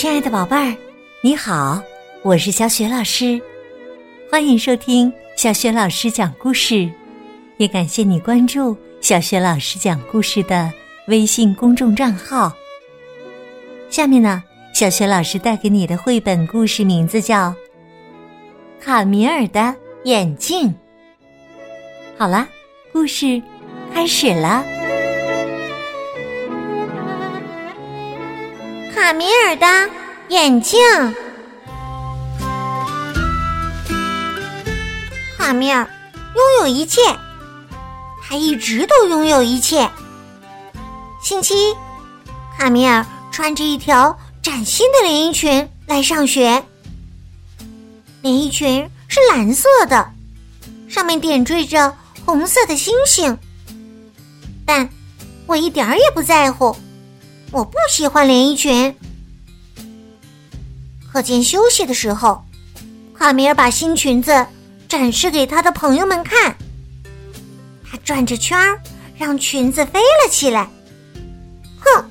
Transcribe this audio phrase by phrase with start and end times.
[0.00, 0.74] 亲爱的宝贝儿，
[1.20, 1.78] 你好，
[2.22, 3.38] 我是小雪老师，
[4.30, 6.90] 欢迎收听小雪老师讲故事，
[7.58, 10.72] 也感谢你关注小雪老师讲故事的
[11.08, 12.50] 微信公众账号。
[13.90, 14.42] 下面呢，
[14.72, 17.50] 小雪老师带给你的绘本故事名字叫
[18.80, 20.68] 《卡米尔的眼镜》。
[22.16, 22.48] 好了，
[22.90, 23.42] 故事
[23.92, 24.64] 开始了。
[29.10, 29.90] 卡米尔的
[30.28, 30.78] 眼镜。
[35.36, 35.84] 卡米尔
[36.36, 37.00] 拥有一切，
[38.22, 39.90] 他一直都拥有一切。
[41.20, 41.76] 星期一，
[42.56, 46.62] 卡米尔穿着一条崭新的连衣裙来上学。
[48.22, 50.08] 连衣裙是蓝色的，
[50.88, 51.92] 上面点缀着
[52.24, 53.36] 红色的星星。
[54.64, 54.88] 但
[55.48, 56.76] 我一点儿也不在乎。
[57.52, 58.94] 我不喜欢连衣裙。
[61.12, 62.44] 课间休息的时候，
[63.12, 64.46] 卡米尔把新裙子
[64.88, 66.56] 展示给他的朋友们看。
[67.90, 68.80] 他转着圈儿，
[69.16, 70.68] 让裙子飞了起来。
[71.80, 72.04] 哼，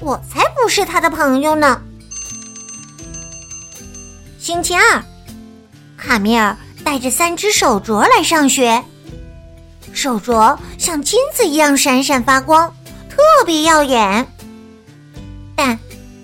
[0.00, 1.82] 我才不是他的朋友呢！
[4.38, 5.04] 星期二，
[5.98, 8.82] 卡米尔带着三只手镯来上学，
[9.92, 12.74] 手镯像金子一样闪闪发光，
[13.10, 14.26] 特别耀眼。
[15.62, 15.78] 但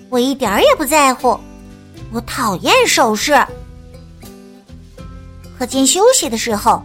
[0.09, 1.39] 我一点儿也不在乎，
[2.11, 3.39] 我讨厌首饰。
[5.59, 6.81] 课间休息的时候，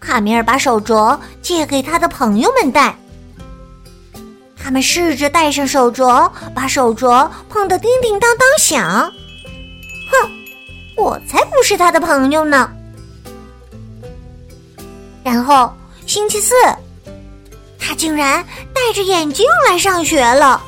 [0.00, 2.92] 卡米尔把手镯借给他的朋友们戴。
[4.60, 9.12] 他们试着戴上手镯，把手镯碰得叮叮当当响。
[10.10, 10.30] 哼，
[10.96, 12.68] 我才不是他的朋友呢。
[15.22, 15.72] 然后
[16.04, 16.52] 星期四，
[17.78, 20.60] 他竟然戴着眼镜来上学了。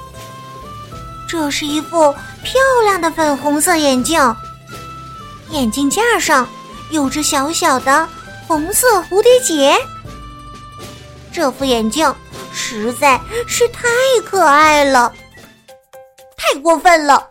[1.32, 4.20] 这是一副漂亮的粉红色眼镜，
[5.48, 6.46] 眼镜架上
[6.90, 8.06] 有着小小的
[8.46, 9.74] 红色蝴蝶结。
[11.32, 12.14] 这副眼镜
[12.52, 13.18] 实在
[13.48, 13.88] 是太
[14.26, 15.10] 可爱了，
[16.36, 17.26] 太过分了！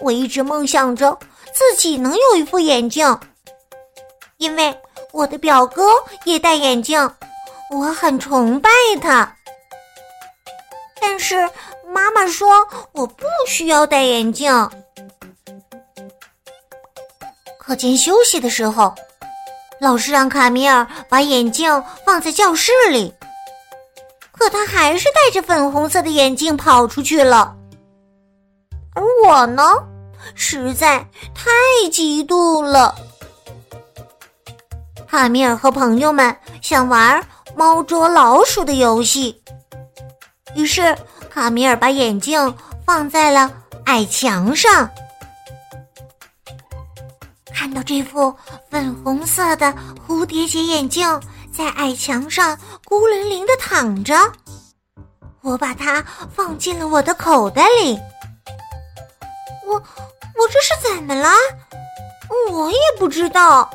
[0.00, 3.18] 我一直梦想着自己能有一副眼镜，
[4.36, 4.72] 因为
[5.12, 5.82] 我的表哥
[6.24, 7.10] 也戴眼镜，
[7.72, 8.70] 我很崇拜
[9.02, 9.34] 他。
[11.00, 11.50] 但是。
[11.92, 14.52] 妈妈说：“我不需要戴眼镜。”
[17.58, 18.94] 课间休息的时候，
[19.80, 23.12] 老师让卡米尔把眼镜放在教室里，
[24.32, 27.54] 可他还是戴着粉红色的眼镜跑出去了。
[28.94, 29.62] 而我呢，
[30.34, 30.98] 实在
[31.34, 31.50] 太
[31.90, 32.94] 嫉妒了。
[35.08, 37.24] 卡米尔和朋友们想玩
[37.56, 39.42] 猫捉老鼠的游戏，
[40.54, 40.96] 于是。
[41.32, 42.52] 卡米尔把眼镜
[42.84, 43.48] 放在了
[43.84, 44.90] 矮墙上，
[47.54, 48.34] 看到这副
[48.68, 49.72] 粉红色的
[50.04, 51.08] 蝴蝶结眼镜
[51.56, 54.12] 在矮墙上孤零零的躺着，
[55.40, 57.96] 我把它放进了我的口袋里。
[59.64, 61.28] 我我这是怎么了？
[62.50, 63.70] 我也不知道，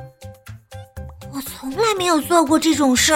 [1.33, 3.13] 我从来没有做过这种事。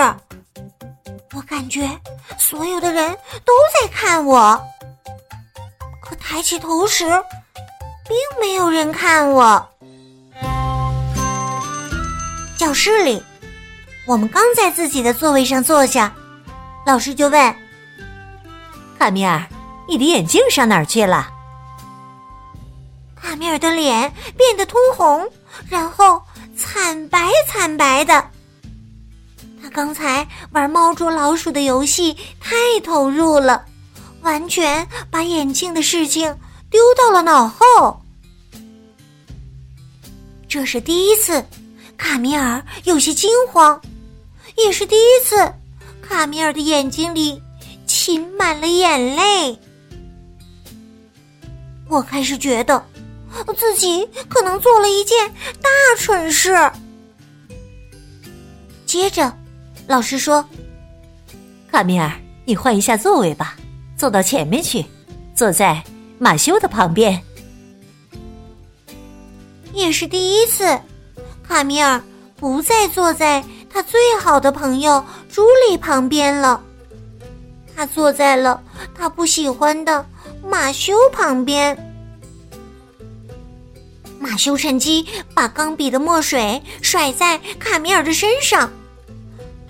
[1.33, 1.89] 我感觉。
[2.37, 3.11] 所有的人
[3.45, 4.59] 都在看我，
[6.01, 7.05] 可抬起头时，
[8.07, 9.67] 并没有人看我。
[12.57, 13.23] 教室里，
[14.05, 16.13] 我们刚在自己的座位上坐下，
[16.85, 17.55] 老师就问
[18.99, 19.45] ：“卡米尔，
[19.87, 21.29] 你的眼镜上哪儿去了？”
[23.15, 25.29] 卡米尔的脸变得通红，
[25.69, 26.21] 然后
[26.57, 28.28] 惨白惨白的。
[29.79, 33.63] 刚才玩猫捉老鼠的游戏太投入了，
[34.23, 36.37] 完全把眼镜的事情
[36.69, 37.97] 丢到了脑后。
[40.49, 41.41] 这是第一次，
[41.97, 43.81] 卡米尔有些惊慌，
[44.57, 45.49] 也是第一次，
[46.01, 47.41] 卡米尔的眼睛里
[47.87, 49.57] 噙满了眼泪。
[51.87, 52.85] 我开始觉得
[53.55, 56.69] 自己可能做了一件大蠢事。
[58.85, 59.38] 接着。
[59.89, 60.45] 老师说
[61.71, 62.11] ：“卡米尔，
[62.45, 63.57] 你换一下座位吧，
[63.97, 64.85] 坐到前面去，
[65.33, 65.83] 坐在
[66.19, 67.19] 马修的旁边。”
[69.73, 70.79] 也是第一次，
[71.41, 71.99] 卡米尔
[72.35, 76.63] 不再坐在他最好的朋友朱莉旁边了，
[77.75, 78.61] 他坐在了
[78.95, 80.05] 他不喜欢的
[80.47, 81.75] 马修旁边。
[84.19, 85.03] 马修趁机
[85.33, 88.71] 把钢笔的墨水甩在卡米尔的身上。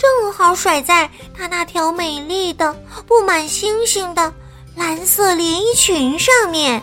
[0.09, 1.07] 正好甩在
[1.37, 2.73] 她那条美丽的、
[3.05, 4.33] 布满星星的
[4.75, 6.81] 蓝色连衣裙上面。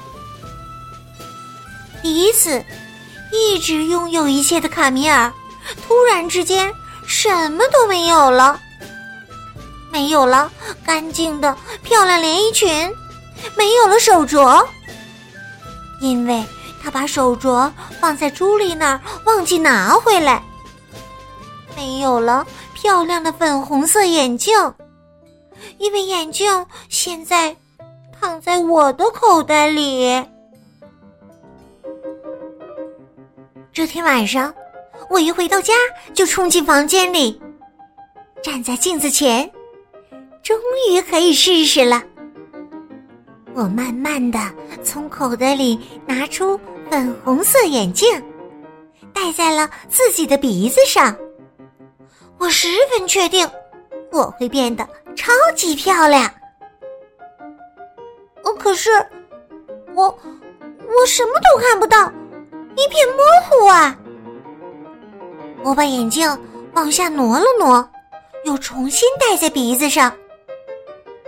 [2.02, 2.64] 第一次，
[3.32, 5.32] 一直拥有一切的卡米尔，
[5.86, 6.72] 突然之间
[7.04, 8.60] 什么都没有了。
[9.90, 10.50] 没有了
[10.84, 12.70] 干净的漂亮连衣裙，
[13.56, 14.64] 没有了手镯，
[16.00, 16.44] 因为
[16.80, 17.68] 他把手镯
[18.00, 20.40] 放在朱莉那儿，忘记拿回来。
[21.74, 22.46] 没有了
[22.86, 24.54] 漂亮的粉红色眼镜，
[25.78, 27.56] 因为眼镜现在
[28.12, 30.24] 躺在我的口袋里。
[33.72, 34.54] 这天晚上，
[35.10, 35.74] 我一回到家
[36.14, 37.42] 就冲进房间里，
[38.40, 39.50] 站在镜子前。
[40.40, 40.56] 终
[40.88, 42.00] 于可以试试了。
[43.52, 44.38] 我慢慢的
[44.84, 46.56] 从口袋里拿出
[46.88, 48.08] 粉红色眼镜，
[49.12, 51.16] 戴在了自己的鼻子上。
[52.38, 53.48] 我十分确定
[54.12, 54.86] 我会变得
[55.16, 56.24] 超级漂亮。
[58.42, 58.90] 哦，可是
[59.94, 62.10] 我我什么都看不到，
[62.76, 63.96] 一片模糊啊！
[65.62, 66.28] 我把眼镜
[66.74, 67.88] 往下挪了挪，
[68.44, 70.10] 又重新戴在鼻子上。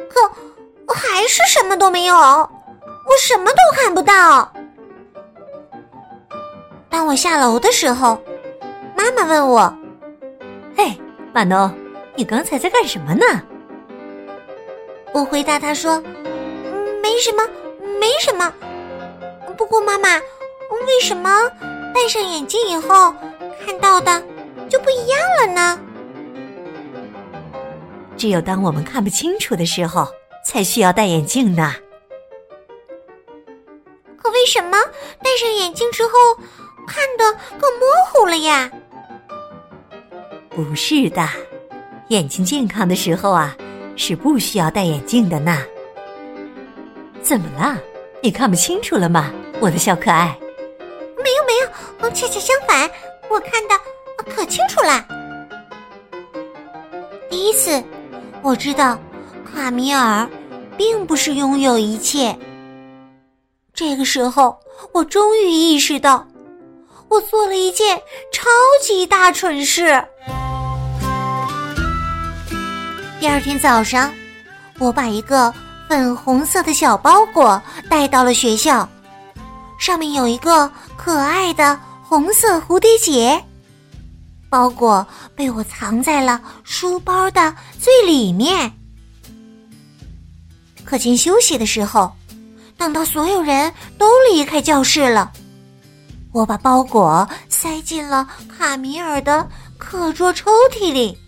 [0.09, 0.21] 可
[0.87, 2.51] 我还是什么都没有，我
[3.21, 4.53] 什么都看不到。
[6.89, 8.21] 当我下楼的时候，
[8.97, 9.77] 妈妈问我
[10.79, 10.97] ：“嘿，
[11.35, 11.69] 马诺，
[12.15, 13.43] 你刚才在干什么呢？”
[15.13, 16.01] 我回答他说
[17.03, 17.45] ：“没什么，
[17.99, 18.55] 没什么。
[19.57, 20.19] 不过妈妈，
[20.87, 21.51] 为什么
[21.93, 23.13] 戴上眼镜以后
[23.67, 24.23] 看到的
[24.71, 25.81] 就不一样了呢？”
[28.17, 30.07] 只有当我们看不清楚的时候，
[30.45, 31.75] 才需要戴眼镜呢。
[34.17, 34.79] 可为什么
[35.25, 36.13] 戴上眼镜之后
[36.87, 38.71] 看的更模糊了呀？
[40.59, 41.25] 不是的，
[42.09, 43.57] 眼睛健康的时候啊，
[43.95, 45.63] 是不需要戴眼镜的呢。
[47.23, 47.81] 怎么了？
[48.21, 50.37] 你看不清楚了吗，我的小可爱？
[51.23, 51.53] 没有没
[52.03, 52.91] 有，恰恰相反，
[53.31, 55.07] 我看的可清楚了。
[57.31, 57.81] 第一次。
[58.43, 58.99] 我知道，
[59.45, 60.29] 卡米尔
[60.77, 62.37] 并不是拥有一切。
[63.73, 64.59] 这个时候，
[64.93, 66.27] 我终于意识到，
[67.09, 67.97] 我做了一件
[68.33, 68.49] 超
[68.83, 70.05] 级大蠢事。
[73.21, 74.15] 第二天早上，
[74.79, 75.53] 我把一个
[75.89, 77.61] 粉红色的小包裹
[77.91, 78.89] 带到了学校，
[79.77, 83.43] 上面有一个可爱的红色蝴蝶结。
[84.49, 85.05] 包裹
[85.35, 88.73] 被我藏在了书包的最里面。
[90.85, 92.13] 课间休息的时候，
[92.77, 95.33] 等到所有人都离开教室了，
[96.31, 99.45] 我把包裹塞进了卡米尔的
[99.77, 101.19] 课桌抽屉里。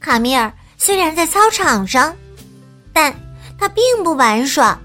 [0.00, 2.16] 卡米尔虽然在操场上，
[2.92, 3.14] 但
[3.58, 4.80] 他并不玩耍。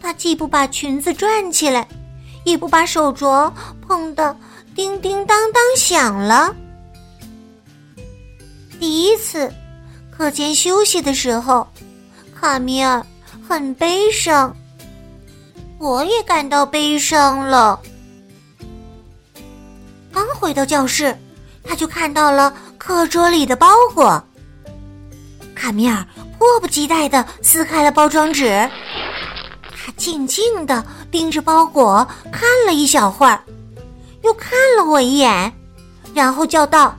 [0.00, 1.88] 他既不把裙子转起来，
[2.44, 4.36] 也不把手镯碰得。
[4.72, 6.54] 叮叮当当响了。
[8.78, 9.52] 第一次
[10.10, 11.66] 课间休息的时候，
[12.38, 13.04] 卡米尔
[13.46, 14.56] 很悲伤，
[15.78, 17.80] 我也感到悲伤了。
[20.12, 21.18] 刚回到教室，
[21.64, 22.54] 他就看到了
[22.90, 24.20] 课桌里的包裹。
[25.54, 26.04] 卡米尔
[26.36, 28.68] 迫不及待的撕开了包装纸，
[29.62, 33.40] 他静静的盯着包裹看了一小会儿。
[34.24, 35.52] 又看了我一眼，
[36.14, 36.98] 然后叫道：“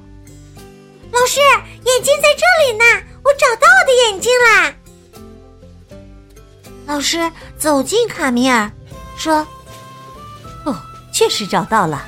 [1.11, 2.85] 老师，眼镜在这里呢，
[3.21, 4.73] 我找到我的眼镜啦！”
[6.87, 8.71] 老师走近卡米尔，
[9.17, 9.45] 说
[10.63, 10.73] ：“哦，
[11.13, 12.05] 确实找到了。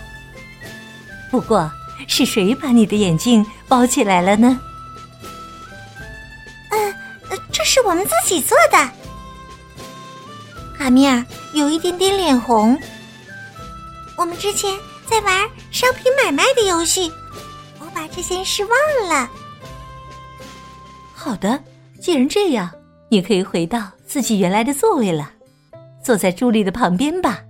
[1.29, 1.69] 不过，
[2.07, 4.59] 是谁把你的眼镜包起来了呢
[6.71, 6.95] ？”“嗯，
[7.51, 8.89] 这是我们自己做的。”
[10.77, 12.79] 卡米尔有一点点脸红。
[14.17, 14.77] 我们之前。
[15.05, 17.11] 在玩商品买卖的游戏，
[17.77, 19.29] 我把这件事忘了。
[21.13, 21.61] 好的，
[22.01, 22.71] 既然这样，
[23.09, 25.29] 你可以回到自己原来的座位了，
[26.01, 27.41] 坐在朱莉的旁边吧。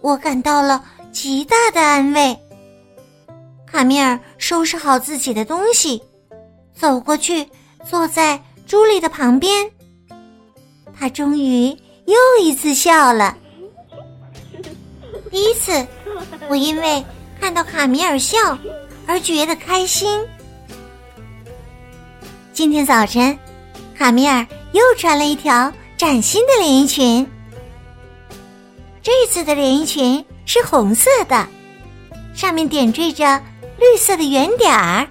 [0.00, 0.82] 我感到了
[1.12, 2.36] 极大的安慰。
[3.76, 6.02] 卡米尔收拾好自己的东西，
[6.74, 7.46] 走过去
[7.84, 9.70] 坐在朱莉的旁边。
[10.98, 11.68] 他终于
[12.06, 13.36] 又一次笑了。
[15.30, 15.86] 第一次，
[16.48, 17.04] 我因为
[17.38, 18.38] 看到卡米尔笑
[19.06, 20.24] 而觉得开心。
[22.54, 23.38] 今天早晨，
[23.94, 27.30] 卡米尔又穿了一条崭新的连衣裙。
[29.02, 31.46] 这次的连衣裙是红色的，
[32.34, 33.38] 上面点缀着
[33.78, 35.06] 绿色的圆点儿。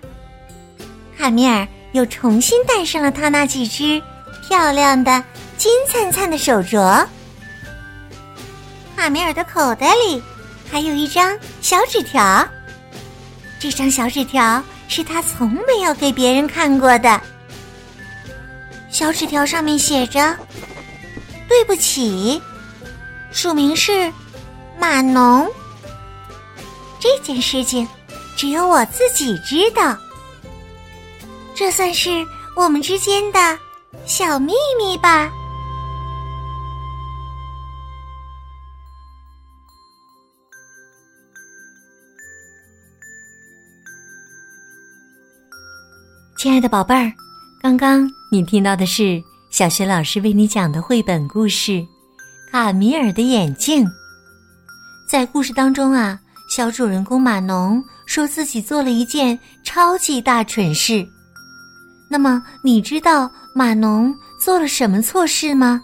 [1.18, 4.02] 卡米尔又重新戴上了他那几只
[4.48, 5.24] 漂亮的
[5.58, 7.06] 金灿灿的手镯。
[8.96, 10.22] 卡米尔的口袋里
[10.72, 12.48] 还有一张小纸条，
[13.60, 17.22] 这张小纸条是他从没有给别人看过的。
[18.90, 20.36] 小纸条上面写着
[21.48, 22.42] ：“对不起，
[23.32, 24.12] 署名是
[24.80, 25.50] 马农。”
[27.00, 27.88] 这件事情
[28.36, 29.98] 只有我自己知道，
[31.54, 32.26] 这算是
[32.56, 33.40] 我们之间的
[34.06, 35.32] 小秘密吧。
[46.38, 47.12] 亲爱的宝贝儿，
[47.62, 51.72] 刚刚你听到的是小学老师为你讲的绘本故事
[52.52, 53.86] 《卡米尔的眼镜》。
[55.10, 57.84] 在故事当中啊，小主人公马农
[58.16, 61.06] 说自己做了一件超级大蠢事。
[62.10, 65.82] 那么，你知道马农做了什么错事吗？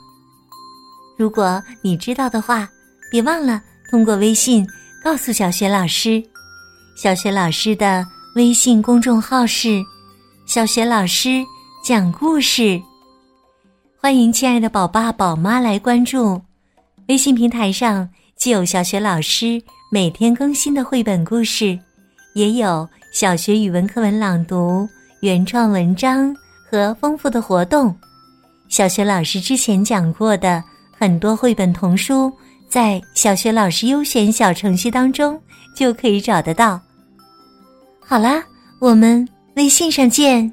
[1.17, 2.69] 如果你知道的话，
[3.11, 4.65] 别忘了通过微信
[5.03, 6.23] 告诉小学老师。
[6.95, 9.83] 小学老师的微信公众号是。
[10.45, 11.43] 小学老师
[11.83, 12.81] 讲故事，
[13.97, 16.41] 欢迎亲爱的宝爸宝妈来关注。
[17.09, 18.07] 微信平台上
[18.37, 19.61] 既有小学老师
[19.91, 21.77] 每天更新的绘本故事，
[22.33, 24.87] 也有小学语文课文朗读、
[25.21, 26.35] 原创文章
[26.69, 27.95] 和丰富的活动。
[28.69, 30.63] 小学老师之前讲过的
[30.97, 32.31] 很多绘本童书，
[32.69, 35.39] 在小学老师优选小程序当中
[35.75, 36.79] 就可以找得到。
[37.99, 38.43] 好啦，
[38.79, 39.27] 我们。
[39.57, 40.49] 微信上见。